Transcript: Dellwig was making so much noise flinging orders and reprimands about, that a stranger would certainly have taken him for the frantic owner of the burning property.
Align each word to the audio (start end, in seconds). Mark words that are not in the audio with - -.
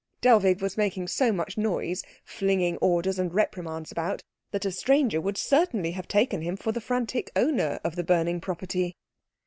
Dellwig 0.19 0.61
was 0.63 0.77
making 0.77 1.07
so 1.09 1.31
much 1.31 1.59
noise 1.59 2.03
flinging 2.25 2.77
orders 2.77 3.19
and 3.19 3.31
reprimands 3.31 3.91
about, 3.91 4.23
that 4.49 4.65
a 4.65 4.71
stranger 4.71 5.21
would 5.21 5.37
certainly 5.37 5.91
have 5.91 6.07
taken 6.07 6.41
him 6.41 6.57
for 6.57 6.71
the 6.71 6.81
frantic 6.81 7.29
owner 7.35 7.79
of 7.83 7.95
the 7.95 8.03
burning 8.03 8.41
property. 8.41 8.95